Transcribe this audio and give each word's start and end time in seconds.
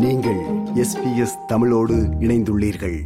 நீங்கள் 0.00 0.38
எஸ்பிஎஸ் 0.82 1.34
தமிழோடு 1.46 1.96
இணைந்துள்ளீர்கள் 2.24 2.96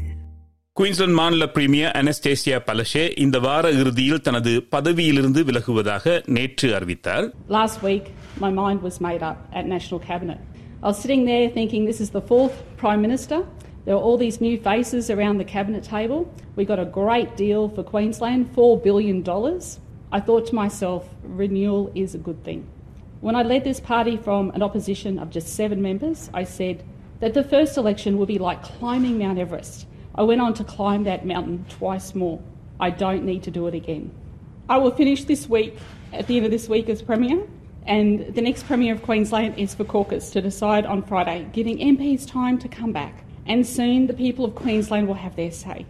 குயின்ஸ்லாந்து 0.77 1.17
மாநில 1.21 1.45
பிரீமியர் 1.47 1.95
அனஸ்டேசியா 2.01 2.59
பலஷே 2.69 3.03
இந்த 3.25 3.37
வார 3.39 3.73
இறுதியில் 3.73 4.23
தனது 4.23 4.53
பதவியிலிருந்து 4.75 5.41
விலகுவதாக 5.49 6.05
நேற்று 6.37 6.69
அறிவித்தார் 6.79 7.27
Last 7.59 7.79
week, 7.83 8.05
my 8.45 8.53
mind 8.63 8.81
was 8.89 8.97
made 9.09 9.23
up 9.31 9.39
at 9.59 9.67
National 9.75 10.01
Cabinet. 10.01 10.41
I 10.83 10.89
was 10.91 11.01
sitting 11.05 11.25
there 11.25 11.47
thinking 11.51 11.85
this 11.85 12.01
is 12.01 12.11
the 12.11 12.25
fourth 12.31 12.59
Prime 12.83 13.03
Minister. 13.07 13.41
There 13.85 13.97
are 13.99 14.05
all 14.07 14.19
these 14.19 14.41
new 14.41 14.57
faces 14.69 15.07
around 15.11 15.39
the 15.39 15.49
Cabinet 15.57 15.85
table. 15.97 16.21
We 16.57 16.65
got 16.65 16.79
a 16.79 16.91
great 17.01 17.31
deal 17.37 17.65
for 17.69 17.83
Queensland, 17.85 18.43
$4 18.57 18.83
billion. 18.83 19.19
I 20.13 20.21
thought 20.21 20.47
to 20.47 20.55
myself, 20.55 21.03
renewal 21.43 21.85
is 21.97 22.15
a 22.15 22.23
good 22.29 22.43
thing. 22.45 22.63
When 23.26 23.36
I 23.36 23.42
led 23.42 23.64
this 23.64 23.80
party 23.80 24.18
from 24.18 24.52
an 24.52 24.62
opposition 24.62 25.18
of 25.18 25.32
just 25.32 25.56
seven 25.56 25.82
members, 25.82 26.30
I 26.32 26.44
said 26.44 26.84
that 27.22 27.34
the 27.34 27.44
first 27.44 27.76
election 27.76 28.20
would 28.20 28.28
be 28.28 28.38
like 28.38 28.62
climbing 28.62 29.18
Mount 29.18 29.40
Everest. 29.40 29.88
I 30.14 30.22
went 30.22 30.42
on 30.42 30.54
to 30.54 30.64
climb 30.64 31.06
that 31.06 31.26
mountain 31.26 31.66
twice 31.68 32.14
more. 32.14 32.40
I 32.80 32.92
don't 32.92 33.26
need 33.26 33.42
to 33.42 33.50
do 33.50 33.66
it 33.66 33.74
again. 33.74 34.12
I 34.70 34.78
will 34.78 34.92
finish 34.92 35.24
this 35.24 35.50
week, 35.50 35.76
at 36.14 36.28
the 36.28 36.38
end 36.38 36.46
of 36.46 36.52
this 36.52 36.70
week, 36.70 36.88
as 36.88 37.02
Premier, 37.02 37.42
and 37.88 38.32
the 38.36 38.44
next 38.44 38.68
Premier 38.68 38.94
of 38.94 39.02
Queensland 39.02 39.58
is 39.58 39.74
for 39.74 39.86
caucus 39.86 40.30
to 40.30 40.40
decide 40.40 40.86
on 40.86 41.02
Friday, 41.02 41.48
giving 41.52 41.80
MPs 41.80 42.30
time 42.30 42.60
to 42.60 42.68
come 42.68 42.92
back. 42.92 43.24
And 43.48 43.66
soon 43.66 44.06
the 44.06 44.14
people 44.14 44.46
of 44.46 44.54
Queensland 44.54 45.08
will 45.08 45.16
have 45.16 45.36
their 45.36 45.52
say. 45.52 45.88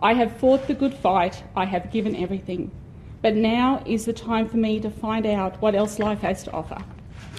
I 0.00 0.14
have 0.14 0.38
fought 0.38 0.66
the 0.66 0.74
good 0.74 0.94
fight, 0.94 1.40
I 1.54 1.66
have 1.66 1.92
given 1.92 2.16
everything. 2.16 2.72
But 3.23 3.35
now 3.47 3.67
is 3.87 4.03
the 4.05 4.17
time 4.21 4.45
for 4.47 4.59
me 4.59 4.73
to 4.79 4.91
find 5.01 5.25
out 5.35 5.53
what 5.61 5.75
else 5.75 5.95
life 5.99 6.21
has 6.21 6.43
to 6.43 6.51
offer. 6.53 6.79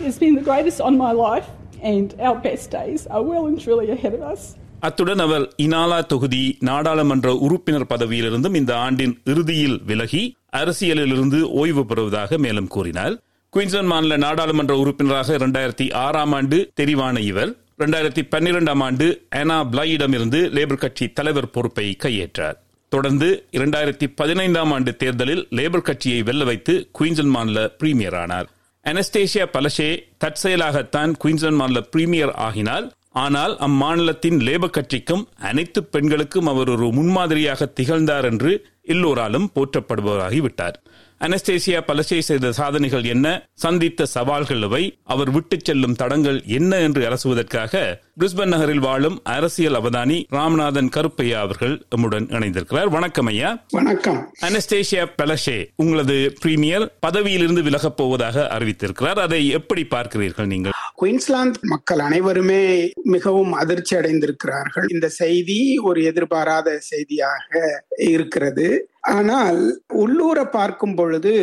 It's 0.00 0.18
been 0.18 0.34
the 0.34 0.44
greatest 0.44 0.80
on 0.80 0.96
my 0.98 1.12
life, 1.20 1.46
and 1.84 2.08
our 2.20 2.38
best 2.40 2.66
days 2.72 3.06
are 3.08 3.22
well 3.24 3.46
and 3.46 3.58
truly 3.60 3.88
ahead 3.90 4.14
of 4.14 4.24
us. 4.32 4.42
அத்துடன் 4.82 5.22
அவர் 5.24 5.44
இனாலா 5.64 5.98
தொகுதி 6.06 6.42
நாடாளுமன்ற 6.68 7.30
உறுப்பினர் 7.46 7.90
பதவியிலிருந்தும் 7.90 8.56
இந்த 8.60 8.72
ஆண்டின் 8.84 9.16
இறுதியில் 9.32 9.78
விலகி 9.90 10.22
அரசியலிலிருந்து 10.60 11.40
ஓய்வு 11.62 11.82
பெறுவதாக 11.90 12.38
மேலும் 12.44 12.70
கூறினார் 12.74 13.16
குயின்ஸ்லாந்து 13.52 13.92
மாநில 13.92 14.16
நாடாளுமன்ற 14.24 14.74
உறுப்பினராக 14.82 15.36
இரண்டாயிரத்தி 15.40 15.86
ஆறாம் 16.04 16.34
ஆண்டு 16.38 16.58
தெரிவான 16.80 17.18
இவர் 17.30 17.52
இரண்டாயிரத்தி 17.78 18.22
பன்னிரெண்டாம் 18.32 18.82
ஆண்டு 18.86 19.06
அனா 19.40 19.58
பிளாயிடமிருந்து 19.72 20.40
லேபர் 20.56 20.82
கட்சி 20.84 21.06
தலைவர் 21.18 21.52
பொறுப்பை 21.54 21.86
கையேற்றார் 22.04 22.58
தொடர்ந்து 22.95 23.29
இரண்டாயிரத்தி 23.51 24.07
பதினைந்தாம் 24.15 24.71
ஆண்டு 24.71 24.91
தேர்தலில் 24.95 25.41
லேபர் 25.57 25.87
கட்சியை 25.87 26.19
வெல்ல 26.23 26.43
வைத்து 26.43 26.73
குயின்சன் 26.99 27.33
மாநில 27.35 27.61
பிரீமியர் 27.79 28.17
ஆனார். 28.23 28.47
அனஸ்டேஷியா 28.85 29.45
பலஷே 29.55 29.89
தற்செயலாகத்தான் 30.23 31.13
குயின்சன் 31.23 31.57
மாநில 31.61 31.81
பிரீமியர் 31.93 32.33
ஆகினால் 32.47 32.85
ஆனால் 33.23 33.53
அம்மாநிலத்தின் 33.67 34.39
லேபர் 34.47 34.75
கட்சிக்கும் 34.77 35.23
அனைத்து 35.49 35.81
பெண்களுக்கும் 35.93 36.49
அவர் 36.53 36.69
ஒரு 36.69 36.87
முன்மாதிரியாக 36.91 37.65
திகழ்ந்தார் 37.79 38.25
என்று 38.31 38.51
எல்லோராலும் 38.93 39.49
போற்றப்படுபவராகிவிட்டார். 39.55 40.77
அனஸ்டேசியா 41.25 41.81
பலசே 41.87 42.19
செய்த 42.19 42.51
சாதனைகள் 42.51 43.03
என்ன? 43.03 43.45
சந்தித்த 43.53 44.05
சவால்கள் 44.05 44.61
அவை 44.61 44.97
அவர் 45.03 45.31
விட்டுச் 45.31 45.65
செல்லும் 45.65 45.95
தடங்கள் 45.95 46.43
என்ன 46.45 46.79
என்று 46.79 47.09
அரசுவதற்காக 47.09 47.99
பிரிஸ்பன் 48.19 48.47
நகரில் 48.47 48.79
வாழும் 48.79 49.19
அரசியல் 49.23 49.73
அவதானி 49.73 50.23
ராமநாதன் 50.31 50.89
கருப்பையா 50.89 51.39
அவர்கள் 51.39 51.85
எம்முடன் 51.97 52.29
இணைந்திருக்கிறார். 52.29 52.89
வணக்கம் 52.89 53.25
ஐயா. 53.25 53.65
வணக்கம். 53.69 54.33
அனஸ்டேசியா 54.41 55.05
பலஷே 55.21 55.67
உங்களது 55.75 56.33
பிரீமியர் 56.41 56.97
பதவியிலிருந்து 57.07 57.63
விலகப் 57.63 57.97
போவதாக 57.97 58.47
அறிவித்திருக்கிறார். 58.51 59.19
அதை 59.19 59.47
எப்படி 59.47 59.87
பார்க்கிறீர்கள் 59.89 60.45
நீங்கள்? 60.45 60.71
குயின்ஸ்லாந்து 60.95 61.59
மக்கள் 61.61 61.99
அனைவருமே 61.99 62.91
மிகவும் 63.03 63.51
அதிர்ச்சி 63.51 63.95
அடைந்திருக்கிறார்கள் 63.95 64.85
இந்த 64.87 65.09
செய்தி 65.09 65.77
ஒரு 65.77 66.03
எதிர்பாராத 66.03 66.77
செய்தியாக 66.79 67.83
இருக்கிறது. 67.97 68.89
ஆனால் 69.05 69.79
உள்ளூர 69.93 70.45
பார்க்கும் 70.45 70.95
பொழுது 70.95 71.33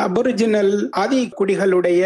அபொரிஜினல் 0.00 0.88
ஆதி 0.90 1.28
குடிகளுடைய 1.38 2.02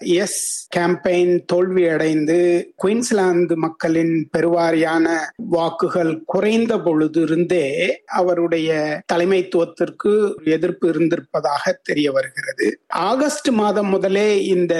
எஸ் 0.00 0.68
கேம்பெயின் 0.76 1.44
தோல்வி 1.44 1.88
அடைந்து 1.88 2.38
குயின்ஸ்லாந்து 2.76 3.56
மக்களின் 3.56 4.28
பெருவாரியான 4.38 5.06
வாக்குகள் 5.50 6.22
குறைந்த 6.24 6.78
பொழுது 6.78 7.20
இருந்தே 7.20 7.66
அவருடைய 8.06 8.70
தலைமைத்துவத்திற்கு 9.12 10.12
எதிர்ப்பு 10.44 10.88
இருந்திருப்பதாக 10.88 11.72
தெரிய 11.82 12.12
வருகிறது. 12.12 12.78
ஆகஸ்ட் 12.86 13.50
மாதம் 13.50 13.88
முதலே 13.88 14.44
இந்த 14.44 14.74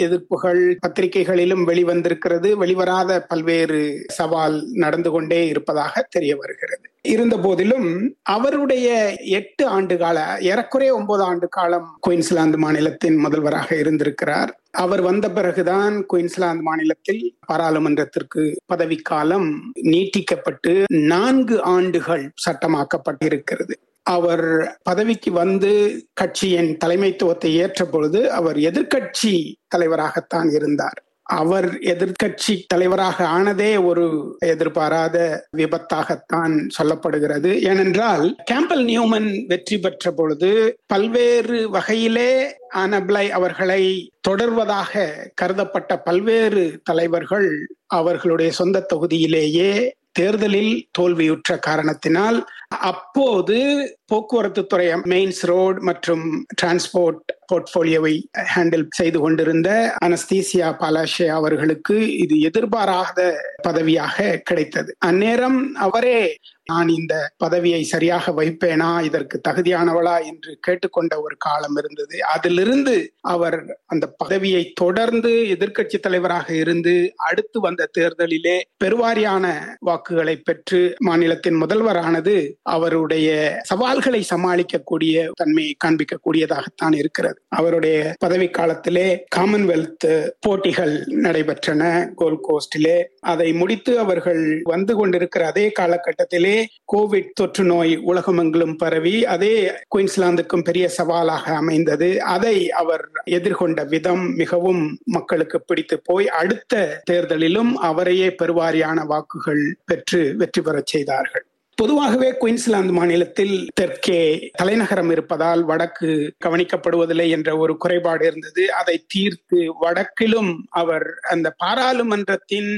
எதிர்ப்புகள் 0.00 0.62
பத்திரிகைகளிலும் 0.80 1.66
வெளிவந்திருக்கிறது. 1.68 2.50
வெளிவராத 2.64 3.20
பல்வேறு 3.28 4.04
சவால் 4.08 4.64
நடந்து 4.74 5.10
கொண்டே 5.10 5.46
இருப்பதாக 5.46 6.06
தெரிய 6.10 6.36
வருகிறது. 6.36 6.87
இருந்த 7.02 7.38
போதிலும் 7.38 8.16
அவருடைய 8.22 9.16
எட்டு 9.16 9.66
ஆண்டு 9.66 9.96
கால 9.96 10.38
ஏறக்குறைய 10.40 10.94
ஒன்பது 10.94 11.22
ஆண்டு 11.22 11.48
காலம் 11.48 11.98
குயின்ஸ்லாந்து 12.00 12.58
மாநிலத்தின் 12.58 13.16
முதல்வராக 13.16 13.76
இருந்திருக்கிறார். 13.76 14.60
அவர் 14.70 15.00
வந்த 15.00 15.30
பிறகுதான் 15.30 16.06
குயின்ஸ்லாந்து 16.06 16.62
மாநிலத்தில் 16.62 17.36
பாராளுமன்றத்திற்கு 17.46 18.56
பதவிக்காலம் 18.66 19.72
நீட்டிக்கப்பட்டு 19.82 20.84
நான்கு 20.88 21.62
ஆண்டுகள் 21.62 22.32
சட்டமாக்கப்பட்டிருக்கிறது. 22.50 23.72
அவர் 24.02 24.78
பதவிக்கு 24.82 25.32
வந்து 25.32 26.04
கட்சியின் 26.12 26.76
தலைமைத்துவத்தை 26.84 27.46
ஏற்ற 27.46 27.84
பொழுது 27.84 28.30
அவர் 28.30 28.56
எதிர்கட்சி 28.56 29.54
தலைவராகத்தான் 29.76 30.54
இருந்தார். 30.54 31.02
அவர் 31.28 31.66
எதிர்கட்சி 31.92 32.64
தலைவராக 32.66 33.26
ஆனதே 33.26 33.84
ஒரு 33.84 34.04
எதிர்பாராத 34.38 35.16
விபத்தாகத்தான் 35.56 36.54
சொல்லப்படுகிறது. 36.78 37.50
ஏனென்றால் 37.62 38.24
கேம்பல் 38.50 38.84
நியூமன் 38.84 39.28
வெற்றி 39.46 39.78
பெற்ற 39.78 40.12
பொழுது 40.12 40.76
பல்வேறு 40.86 41.68
வகையிலே 41.70 42.56
ஆனப்ளை 42.74 43.28
அவர்களை 43.28 43.82
தொடர்வதாக 44.28 45.06
கருதப்பட்ட 45.42 46.02
பல்வேறு 46.02 46.80
தலைவர்கள் 46.82 47.48
அவர்களுடைய 47.86 48.52
சொந்த 48.52 48.86
தொகுதியிலேயே 48.94 49.90
தேர்தலில் 50.12 50.88
தோல்வியுற்ற 50.98 51.58
காரணத்தினால் 51.58 52.38
அப்போது 52.82 53.58
போக்குவரத்து 54.06 54.66
துறை 54.66 54.86
மெயின்ஸ் 54.86 55.42
ரோடு 55.46 55.80
மற்றும் 55.80 56.46
டிரான்ஸ்போர்ட் 56.62 57.30
போர்ட்போலியோவை 57.52 58.14
ஹேண்டில் 58.54 58.86
செய்து 58.90 59.20
கொண்டிருந்த 59.20 59.70
அனஸ்தீசியா 60.04 60.68
பாலாஷே 60.78 61.26
அவர்களுக்கு 61.28 62.16
இது 62.16 62.40
எதிர்பாராத 62.40 63.18
பதவியாக 63.62 64.40
கிடைத்தது. 64.44 64.96
அந்நேரம் 65.06 65.60
அவரே 65.74 66.36
நான் 66.64 66.88
இந்த 66.88 67.14
பதவியை 67.36 67.82
சரியாக 67.82 68.32
வைப்பேனா? 68.32 69.02
இதற்கு 69.02 69.40
தகுதியானவளா? 69.48 70.16
என்று 70.24 70.58
கேட்டுக்கொண்ட 70.60 71.20
ஒரு 71.20 71.36
காலம் 71.38 71.76
இருந்தது. 71.76 72.24
அதிலிருந்து 72.24 73.12
அவர் 73.20 73.80
அந்த 73.86 74.06
பதவியை 74.16 74.72
தொடர்ந்து 74.74 75.32
எதிர்கட்சி 75.56 75.98
தலைவராக 76.00 76.54
இருந்து 76.54 76.94
அடுத்து 77.16 77.60
வந்த 77.60 77.88
தேர்தலிலே 77.98 78.56
பெருவாரியான 78.84 79.46
வாக்குகளை 79.80 80.36
பெற்று 80.36 80.96
மாநிலத்தின் 80.98 81.62
முதல்வரானது 81.62 82.36
அவருடைய 82.62 83.28
சவால்களை 83.62 84.26
சமாளிக்கக்கூடிய 84.30 85.28
தன்மையை 85.34 85.76
காண்பிக்கக்கூடியதாகத்தான் 85.84 86.96
இருக்கிறது. 86.96 87.37
அவருடைய 87.48 88.14
பதவி 88.18 88.48
காலத்திலே 88.48 89.24
காமன்வெல்த் 89.36 90.06
போட்டிகள் 90.40 90.94
நடைபெற்றன 91.22 91.82
கோல்ட் 92.14 92.42
கோஸ்டிலே 92.48 93.04
அதை 93.20 93.52
முடித்து 93.52 93.98
அவர்கள் 93.98 94.60
வந்து 94.64 94.96
கொண்டிருக்கிற 94.96 95.46
அதே 95.46 95.72
காலகட்டத்திலே 95.80 96.64
கோவிட் 96.92 97.32
தொற்று 97.34 97.64
நோய் 97.64 97.96
உலகமெங்கிலும் 98.06 98.76
பரவி 98.76 99.26
அதே 99.26 99.72
குயின்ஸ்லாந்துக்கும் 99.96 100.64
பெரிய 100.64 100.88
சவாலாக 100.88 101.54
அமைந்தது. 101.54 102.22
அதை 102.22 102.70
அவர் 102.72 103.04
எதிர்கொண்ட 103.30 103.86
விதம் 103.88 104.34
மிகவும் 104.34 104.98
மக்களுக்கு 105.04 105.60
பிடித்து 105.60 106.00
போய் 106.04 106.28
அடுத்த 106.28 107.02
தேர்தலிலும் 107.10 107.72
அவரையே 107.90 108.28
பெருவாரியான 108.42 109.06
வாக்குகள் 109.06 109.76
பெற்று 109.84 110.34
வெற்றி 110.36 110.62
பெறச் 110.62 110.86
செய்தார்கள். 110.86 111.46
பொதுவாகவே 111.78 112.28
குயின்ஸ்லாந்து 112.32 112.92
மாநிலத்தில் 112.92 113.56
தெற்கே 113.74 114.20
தலைநகரம் 114.56 115.10
இருப்பதால் 115.10 115.62
வடக்கு 115.62 116.08
கவனிக்கப்படுவதில்லை 116.44 117.26
என்ற 117.28 117.50
ஒரு 117.56 117.74
குறைபாடு 117.76 118.24
இருந்தது. 118.26 118.62
அதை 118.72 118.96
தீர்த்து 119.06 119.60
வடக்கிலும் 119.80 120.52
அவர் 120.80 121.06
அந்த 121.30 121.48
பாராளுமன்றத்தின் 121.64 122.70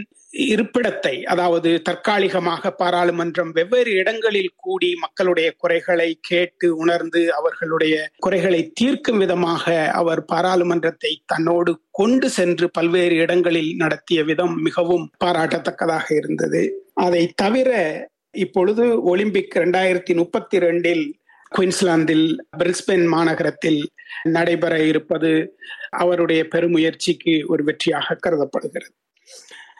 இருப்பிடத்தை 0.48 1.14
அதாவது 1.22 1.70
தற்காலிகமாக 1.82 2.72
பாராளுமன்றம் 2.72 3.50
வெவ்வேறு 3.52 3.92
இடங்களில் 3.92 4.52
கூடி 4.56 4.90
மக்களுடைய 4.94 5.48
குறைகளை 5.56 6.10
கேட்டு 6.20 6.68
உணர்ந்து 6.76 7.22
அவர்களுடைய 7.32 7.94
குறைகளை 8.18 8.60
தீர்க்கும் 8.74 9.18
விதமாக 9.18 9.74
அவர் 9.92 10.22
பாராளுமன்றத்தை 10.24 11.12
தன்னோடு 11.26 11.74
கொண்டு 11.90 12.28
சென்று 12.30 12.68
பல்வேறு 12.70 13.16
இடங்களில் 13.16 13.72
நடத்திய 13.76 14.22
விதம் 14.22 14.56
மிகவும் 14.62 15.08
பாராட்டத்தக்கதாக 15.24 16.06
இருந்தது. 16.16 16.62
அதை 17.00 17.24
தவிர 17.34 17.72
இப்பொழுது 18.32 19.02
ஒலிம்பிக் 19.02 19.54
இரண்டாயிரத்தி 19.54 20.14
முப்பத்தி 20.14 20.58
ரெண்டில் 20.58 21.12
குயின்ஸ்லாந்தில் 21.58 22.36
பிரிஸ்பென் 22.58 23.06
மாநகரத்தில் 23.12 23.86
நடைபெற 24.22 24.82
இருப்பது 24.82 25.58
அவருடைய 25.90 26.46
பெருமுயற்சிக்கு 26.54 27.46
ஒரு 27.46 27.64
வெற்றியாக 27.64 28.16
கருதப்படுகிறது. 28.16 28.94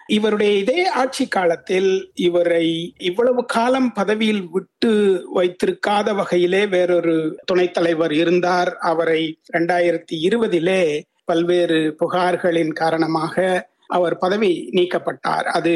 இவருடைய 0.06 0.58
இதே 0.58 0.86
ஆட்சி 0.86 1.28
காலத்தில் 1.28 2.10
இவரை 2.14 2.94
இவ்வளவு 2.98 3.44
காலம் 3.44 3.92
பதவியில் 3.92 4.48
விட்டு 4.48 4.90
வைத்திருக்காத 5.34 6.14
வகையிலே 6.14 6.66
வேறொரு 6.66 7.40
துணைத் 7.44 7.74
தலைவர் 7.74 8.12
இருந்தார். 8.12 8.76
அவரை 8.76 9.40
இரண்டாயிரத்தி 9.52 10.12
இருபதிலே 10.12 11.00
பல்வேறு 11.24 11.94
புகார்களின் 11.98 12.72
காரணமாக 12.72 13.69
அவர் 13.90 14.16
பதவி 14.18 14.52
நீக்கப்பட்டார். 14.72 15.46
அது 15.58 15.72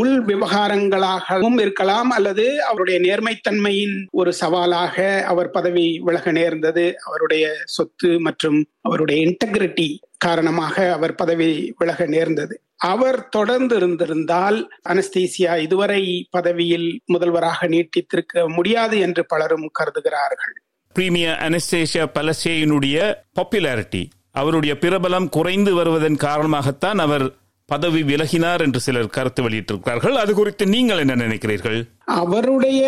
உள் 0.00 0.14
விவகாரங்களாகவும் 0.24 1.58
இருக்கலாம் 1.60 2.10
அல்லது 2.10 2.44
அவருடைய 2.64 2.98
நேர்மைத்தன்மையின் 3.00 3.96
ஒரு 4.10 4.32
சவாலாக 4.40 4.96
அவர் 5.22 5.50
பதவி 5.50 5.86
விலக 5.98 6.32
நேர்ந்தது. 6.32 6.86
அவருடைய 7.04 7.54
சொத்து 7.76 8.10
மற்றும் 8.20 8.58
அவருடைய 8.80 9.18
இன்டெகிரிட்டி 9.26 9.88
காரணமாக 10.18 10.92
அவர் 10.92 11.14
பதவி 11.14 11.50
விலக 11.78 12.06
நேர்ந்தது. 12.06 12.54
அவர் 12.76 13.28
தொடர்ந்து 13.28 13.74
இருந்திருந்தால் 13.76 14.58
அனஸ்தீசியா 14.88 15.52
இதுவரை 15.58 16.02
பதவியில் 16.30 16.88
முதல்வராக 17.06 17.68
நீட்டித்திருக்க 17.68 18.44
முடியாது 18.56 18.96
என்று 18.98 19.22
பலரும் 19.26 19.68
கருதுகிறார்கள். 19.72 20.54
பிரீமியர் 20.96 21.38
அனஸ்தேசியா 21.48 22.06
பலசேயினுடைய 22.16 22.96
பாப்புலாரிட்டி 23.36 24.02
அவருடைய 24.40 24.72
பிரபலம் 24.80 25.28
குறைந்து 25.28 25.72
வருவதன் 25.74 26.18
காரணமாகத்தான் 26.24 27.00
அவர் 27.06 27.24
பதவி 27.64 28.02
விலகினார் 28.02 28.60
என்று 28.60 28.80
சிலர் 28.80 29.06
கருத்து 29.06 29.48
வெளியிட்டிருக்கிறார்கள். 29.48 30.14
அது 30.14 30.34
குறித்து 30.34 30.66
நீங்கள் 30.66 30.98
என்ன 30.98 31.14
நினைக்கிறீர்கள்? 31.14 31.84
அவருடைய 32.04 32.82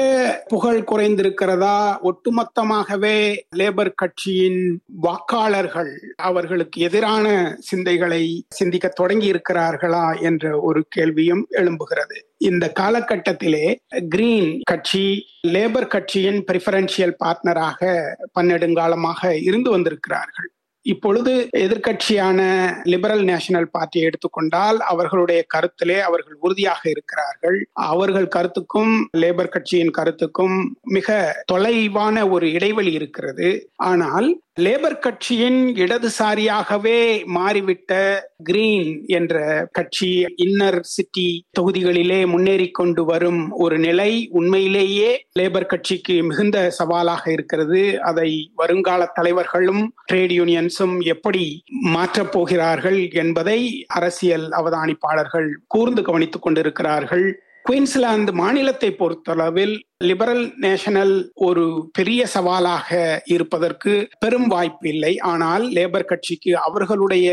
புகழ் 0.48 0.84
குறைந்திருக்கிறதா? 0.86 1.96
ஒட்டுமொத்தமாகவே 2.02 3.36
லேபர் 3.56 3.90
கட்சியின் 3.94 4.82
வாக்காளர்கள் 5.02 5.92
அவர்களுக்கு 6.16 6.82
எதிரான 6.82 7.56
சிந்தைகளை 7.60 8.44
சிந்திக்க 8.48 8.88
தொடங்கி 8.88 9.32
இருக்கிறார்களா 9.32 10.20
என்ற 10.20 10.60
ஒரு 10.60 10.86
கேள்வியும் 10.88 11.46
எழும்புகிறது. 11.50 12.18
இந்த 12.38 12.72
காலகட்டத்திலே 12.80 13.74
கிரீன் 14.08 14.60
கட்சி 14.64 15.26
லேபர் 15.46 15.86
கட்சியின் 15.86 16.44
பிரிஃபரன்சியல் 16.52 17.14
பார்ட்னராக 17.24 18.02
பன்னெடுங்காலமாக 18.40 19.42
இருந்து 19.42 19.70
வந்திருக்கிறார்கள். 19.70 20.50
இப்பொழுது 20.84 21.48
எதிர்கட்சியான 21.56 22.40
லிபரல் 22.82 23.24
நேஷனல் 23.24 23.68
பார்ட்டியை 23.70 24.06
எடுத்துக்கொண்டால் 24.06 24.78
அவர்களுடைய 24.80 25.46
கருத்திலே 25.54 25.98
அவர்கள் 26.00 26.36
உறுதியாக 26.40 26.90
இருக்கிறார்கள். 26.90 27.58
அவர்கள் 27.72 28.28
கருத்துக்கும் 28.28 28.92
லேபர் 29.16 29.48
கட்சியின் 29.48 29.94
கருத்துக்கும் 29.98 30.56
மிக 30.82 31.08
தொலைவான 31.52 32.30
ஒரு 32.30 32.52
இடைவெளி 32.52 32.92
இருக்கிறது. 32.92 33.48
ஆனால் 33.76 34.28
லேபர் 34.60 34.98
கட்சியின் 34.98 35.66
இடதுசாரியாகவே 35.74 37.22
மாறிவிட்ட 37.34 38.18
கிரீன் 38.42 39.04
என்ற 39.06 39.68
கட்சி 39.72 40.26
இன்னர் 40.36 40.78
சிட்டி 40.80 41.46
தொகுதிகளிலே 41.60 42.26
முன்னேறி 42.26 42.70
கொண்டு 42.70 43.04
வரும் 43.04 43.50
ஒரு 43.50 43.78
நிலை 43.78 44.28
உண்மையிலேயே 44.30 45.26
லேபர் 45.38 45.66
கட்சிக்கு 45.66 46.22
மிகுந்த 46.22 46.70
சவாலாக 46.70 47.30
இருக்கிறது. 47.30 48.00
அதை 48.00 48.50
வருங்கால 48.54 49.10
தலைவர்களும் 49.14 49.94
ட்ரேட் 50.12 50.34
யூனியன்ஸும் 50.40 51.00
எப்படி 51.04 51.62
மாற்றப் 51.68 52.32
போகிறார்கள் 52.32 53.10
என்பதை 53.12 53.84
அரசியல் 53.86 54.48
அவதானிப்பாளர்கள் 54.50 55.50
கூர்ந்து 55.66 56.02
கவனித்துக் 56.02 56.42
கொண்டிருக்கிறார்கள். 56.42 57.42
குயின்ஸ்லாந்து 57.64 58.32
மாநிலத்தை 58.32 58.90
பொறுத்தளவில் 58.90 59.74
லிபரல் 60.02 60.52
நேஷனல் 60.56 61.14
ஒரு 61.34 61.90
பெரிய 61.92 62.26
சவாலாக 62.26 63.20
இருப்பதற்கு 63.26 63.92
பெரும் 64.18 64.46
வாய்ப்பு 64.46 64.88
இல்லை. 64.88 65.18
ஆனால் 65.18 65.64
லேபர் 65.72 66.04
கட்சிக்கு 66.04 66.58
அவர்களுடைய 66.58 67.28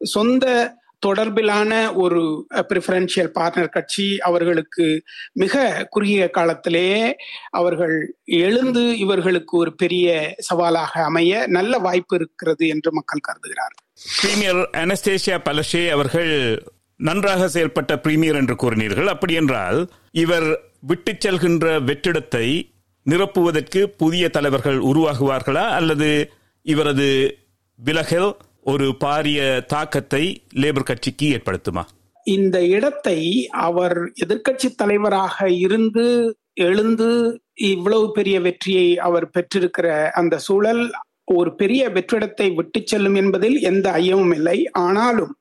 சொந்த 0.00 0.44
தொடர்பிலான 1.06 1.92
ஒரு 1.94 2.22
பிரிஃபரன்ஷியல் 2.70 3.30
பார்ட்னர் 3.38 3.68
கட்சி 3.68 4.18
அவர்களுக்கு 4.18 4.86
மிக 5.32 5.86
குறுகிய 5.90 6.30
காலத்திலேயே 6.30 7.16
அவர்கள் 7.50 7.94
எழுந்து 8.40 8.98
இவர்களுக்கு 8.98 9.58
ஒரு 9.58 9.74
பெரிய 9.74 10.34
சவாலாக 10.38 11.02
அமைய 11.02 11.46
நல்ல 11.46 11.78
வாய்ப்பு 11.78 12.16
இருக்கிறது 12.16 12.66
என்று 12.68 12.92
மக்கள் 12.92 13.20
கருதுகிறார் 13.20 13.76
பிரீமியர் 14.20 14.60
அனஸ்டேஷியா 14.76 15.38
பலஷே 15.48 15.90
அவர்கள் 15.90 16.34
நன்றாக 17.06 17.46
செயல்பட்ட 17.46 17.92
பிரீமியர் 17.96 18.38
என்று 18.40 18.54
கூறினீர்கள். 18.54 19.04
அப்படி 19.04 19.34
என்றால் 19.34 19.78
இவர் 20.10 20.48
விட்டுச் 20.80 21.22
செல்கின்ற 21.26 21.66
வெற்றிடத்தை 21.88 22.46
நிரப்புவதற்கு 23.06 23.80
புதிய 24.02 24.24
தலைவர்கள் 24.28 24.78
உருவாகுவார்களா? 24.80 25.64
அல்லது 25.78 26.10
இவரது 26.66 27.08
விலகல் 27.78 28.30
ஒரு 28.62 28.86
பாரிய 29.04 29.40
தாக்கத்தை 29.66 30.22
லேபர் 30.54 30.88
கட்சிக்கு 30.90 31.26
ஏற்படுத்துமா? 31.36 31.84
இந்த 32.26 32.56
இடத்தை 32.66 33.18
அவர் 33.50 33.98
எதிர்கட்சி 34.24 34.68
தலைவராக 34.76 35.48
இருந்து 35.66 36.06
எழுந்து 36.54 37.08
இவ்வளவு 37.54 38.06
பெரிய 38.12 38.36
வெற்றியை 38.40 38.88
அவர் 38.98 39.26
பெற்றிருக்கிற 39.30 39.86
அந்த 40.10 40.38
சூழல் 40.38 40.82
ஒரு 41.24 41.50
பெரிய 41.54 41.82
வெற்றிடத்தை 41.88 42.46
விட்டு 42.54 42.80
செல்லும் 42.84 43.14
என்பதில் 43.14 43.58
எந்த 43.60 43.86
ஐயமும் 43.90 44.34
இல்லை. 44.34 44.58
ஆனாலும் 44.78 45.32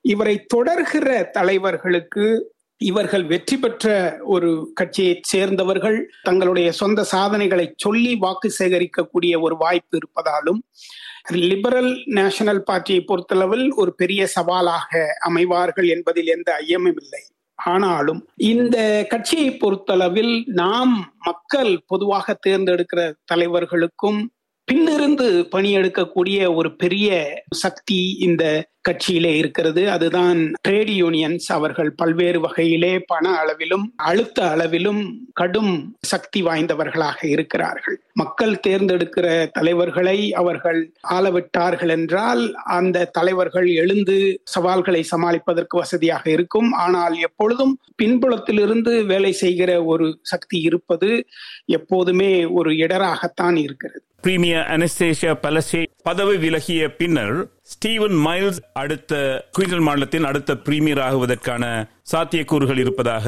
இவரை 0.00 0.46
தொடர்கிற 0.56 1.30
தலைவர்களுக்கு 1.30 2.50
இவர்கள் 2.76 3.24
வெற்றி 3.24 3.56
பெற்ற 3.56 4.18
ஒரு 4.24 4.70
கட்சியை 4.74 5.20
சேர்ந்தவர்கள் 5.22 6.10
தங்களுடைய 6.22 6.72
சொந்த 6.72 7.04
சாதனைகளை 7.04 7.74
சொல்லி 7.76 8.14
வாக்கு 8.14 8.50
சேகரிக்கக்கூடிய 8.58 9.40
ஒரு 9.40 9.56
வாய்ப்பு 9.56 9.98
இருப்பதாலும் 9.98 10.60
லிபரல் 11.30 12.02
நேஷனல் 12.04 12.62
பார்ட்டியை 12.62 13.00
பொறுத்தளவில் 13.00 13.68
ஒரு 13.70 13.94
பெரிய 13.94 14.26
சவாலாக 14.26 15.16
அமைவார்கள் 15.28 15.88
என்பதில் 15.88 16.26
எந்த 16.26 16.60
ஐயமும் 16.66 17.00
இல்லை. 17.00 17.22
ஆனாலும் 17.54 18.28
இந்த 18.36 19.06
கட்சியை 19.08 19.56
பொறுத்தளவில் 19.56 20.44
நாம் 20.46 21.14
மக்கள் 21.18 21.84
பொதுவாக 21.86 22.34
தேர்ந்தெடுக்கிற 22.34 23.14
தலைவர்களுக்கும் 23.24 24.30
பின்னிருந்து 24.70 25.28
பணியெடுக்கக்கூடிய 25.54 26.54
ஒரு 26.54 26.76
பெரிய 26.76 27.08
சக்தி 27.50 28.16
இந்த 28.18 28.44
கட்சியிலே 28.88 29.32
இருக்கிறது. 29.36 29.90
அதுதான் 29.90 30.38
ட்ரேட் 30.68 30.92
யூனியன்ஸ் 31.00 31.46
அவர்கள் 31.48 31.92
பல்வேறு 31.92 32.40
வகையிலே 32.40 32.98
பண 33.06 33.24
அளவிலும் 33.30 33.92
அழுத்த 33.96 34.48
அளவிலும் 34.50 35.02
கடும் 35.32 35.96
சக்தி 36.00 36.42
வாய்ந்தவர்களாக 36.42 37.18
இருக்கிறார்கள். 37.24 38.00
மக்கள் 38.12 38.60
தேர்ந்தெடுக்கிற 38.60 39.26
தலைவர்களை 39.52 40.32
அவர்கள் 40.32 40.92
ஆளவிட்டார்கள் 41.10 41.88
என்றால் 41.88 42.54
அந்த 42.54 43.04
தலைவர்கள் 43.04 43.68
எழுந்து 43.74 44.40
சவால்களை 44.44 45.04
சமாளிப்பதற்கு 45.10 45.76
வசதியாக 45.76 46.30
இருக்கும். 46.30 46.70
ஆனால் 46.72 47.18
எப்பொழுதும் 47.18 47.78
பின்புலத்திலிருந்து 48.02 49.06
வேலை 49.06 49.32
செய்கிற 49.32 49.84
ஒரு 49.84 50.18
சக்தி 50.22 50.60
இருப்பது 50.60 51.10
எப்போதுமே 51.66 52.44
ஒரு 52.44 52.70
இடராகத்தான் 52.70 53.56
இருக்கிறது. 53.56 54.04
பிரீமியர் 54.22 54.66
அனஸ்தேஷியா 54.66 55.32
பலசே 55.42 55.82
பதவி 56.02 56.36
விலகிய 56.36 56.88
பின்னர் 56.88 57.36
ஸ்டீவன் 57.62 58.16
மைல்ஸ் 58.26 58.60
அடுத்த 58.72 59.14
குயின்ஸ்லாந்து 59.52 59.86
மாநிலத்தின் 59.86 60.24
அடுத்த 60.24 60.56
பிரீமியர் 60.58 60.98
ஆகுவதற்கான 60.98 61.64
சாத்தியக்கூறுகள் 62.12 62.78
இருப்பதாக 62.78 63.26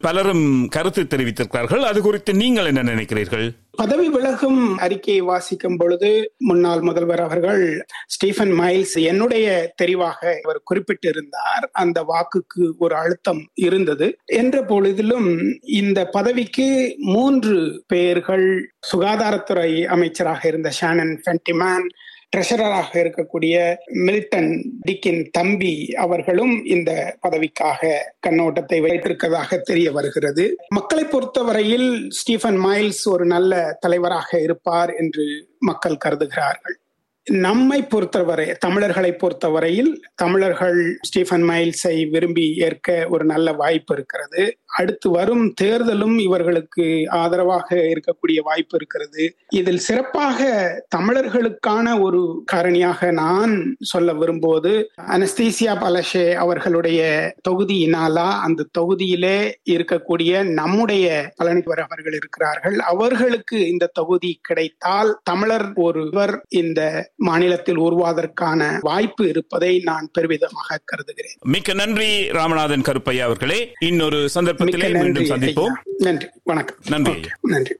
பலரும் 0.00 0.68
கருத்து 0.68 1.02
தெரிவித்திருக்கிறார்கள். 1.02 1.80
அது 1.80 2.02
குறித்து 2.02 2.34
நீங்கள் 2.34 2.66
என்ன 2.66 2.82
நினைக்கிறீர்கள்? 2.82 3.46
பதவி 3.70 4.08
விலகும் 4.08 4.78
அறிக்கையை 4.78 5.22
வாசிக்கும் 5.22 5.76
பொழுது 5.76 6.32
முன்னாள் 6.38 6.80
முதல்வர் 6.80 7.20
அவர்கள் 7.20 7.86
ஸ்டீஃபன் 8.06 8.52
மைல்ஸ் 8.52 9.02
என்னுடைய 9.02 9.74
தெரிவாக 9.82 10.20
அவர் 10.44 10.60
குறிப்பிட்டிருந்தார். 10.64 11.68
அந்த 11.72 12.04
வாக்குக்கு 12.08 12.64
ஒரு 12.78 12.96
அழுத்தம் 12.96 13.48
இருந்தது. 13.54 14.18
என்ற 14.26 14.62
பொழுதிலும் 14.62 15.58
இந்த 15.64 16.06
பதவிக்கு 16.06 16.96
மூன்று 16.98 17.84
பெயர்கள் 17.86 18.72
சுகாதாரத்துறை 18.92 19.84
அமைச்சராக 19.84 20.48
இருந்த 20.48 20.72
ஷானன் 20.80 21.14
ஃபென்டிமேன் 21.24 21.88
ட்ரெஷரராக 22.36 22.90
இருக்கக்கூடிய 22.94 23.54
மில்டன் 24.06 24.50
டிக்கின் 24.86 25.28
தம்பி 25.30 25.92
அவர்களும் 25.94 26.64
இந்த 26.64 27.18
பதவிக்காக 27.28 27.90
கண்ணோட்டத்தை 28.26 28.80
வைத்திருக்கதாக 28.80 29.58
தெரிய 29.60 29.92
வருகிறது. 29.92 30.56
மக்களை 30.68 31.04
பொறுத்தவரையில் 31.04 32.10
ஸ்டீஃபன் 32.10 32.58
மைல்ஸ் 32.64 33.08
ஒரு 33.08 33.26
நல்ல 33.26 33.76
தலைவராக 33.80 34.40
இருப்பார் 34.40 34.92
என்று 34.94 35.26
மக்கள் 35.58 35.96
கருதுகிறார்கள். 35.96 36.76
நம்மை 37.30 37.82
பொறுத்தவரை 37.82 38.46
தமிழர்களை 38.58 39.12
பொறுத்தவரையில் 39.12 40.02
தமிழர்கள் 40.14 40.98
ஸ்டீஃபன் 41.02 41.42
மைல்ஸை 41.42 42.10
விரும்பி 42.10 42.54
ஏற்க 42.56 43.06
ஒரு 43.10 43.24
நல்ல 43.24 43.52
வாய்ப்பு 43.52 43.94
இருக்கிறது. 43.94 44.56
அடுத்து 44.66 45.10
வரும் 45.10 45.54
தேர்தலும் 45.60 46.18
இவர்களுக்கு 46.18 47.04
ஆதரவாக 47.08 47.76
இருக்கக்கூடிய 47.76 48.40
வாய்ப்பு 48.42 48.76
இருக்கிறது. 48.76 49.36
இதில் 49.48 49.78
சிறப்பாக 49.78 50.48
தமிழர்களுக்கான 50.96 52.00
ஒரு 52.00 52.44
காரணியாக 52.52 53.12
நான் 53.12 53.76
சொல்ல 53.80 54.12
விரும்புவது 54.12 54.90
அனஸ்தீசியா 55.06 55.74
பலஷே 55.84 56.34
அவர்களுடைய 56.34 57.32
தொகுதியினாலா 57.48 58.28
அந்த 58.30 58.66
தொகுதியிலே 58.78 59.52
இருக்கக்கூடிய 59.70 60.44
நம்முடைய 60.44 61.32
பழனிவர் 61.36 61.78
அவர்கள் 61.78 62.12
இருக்கிறார்கள். 62.12 62.78
அவர்களுக்கு 62.78 63.68
இந்த 63.68 63.90
தொகுதி 63.92 64.38
கிடைத்தால் 64.42 65.18
தமிழர் 65.22 65.72
ஒருவர் 65.74 66.44
இந்த 66.48 67.10
மாநிலத்தில் 67.20 67.78
உருவாவதற்கான 67.78 68.78
வாய்ப்பு 68.80 69.28
இருப்பதை 69.28 69.78
நான் 69.78 70.10
பெருமிதமாக 70.18 70.80
கருதுகிறேன். 70.84 71.36
மிக்க 71.42 71.72
நன்றி 71.72 72.30
ராமநாதன் 72.30 72.82
கருப்பையா 72.82 73.24
அவர்களே. 73.24 73.72
இன்னொரு 73.78 74.28
சந்தர்ப்பத்திலே 74.34 74.90
நன்றி 74.90 75.00
மீண்டும் 75.00 75.24
சந்திப்போம். 75.24 75.72
நன்றி 75.98 76.28
வணக்கம். 76.44 76.76
நன்றி 76.88 77.20
நன்றி. 77.42 77.74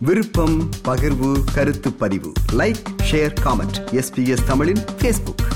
விருப்பம் 0.00 0.70
பகிர்வு 0.84 1.36
கருத்து 1.54 1.92
பதிவு. 1.92 2.32
லைக் 2.52 2.82
ஷேர் 3.10 3.34
காமெண்ட் 3.44 4.02
எஸ்பிஎஸ் 4.02 4.44
தமிழின் 4.46 4.84
ஃபேஸ்புக் 5.00 5.46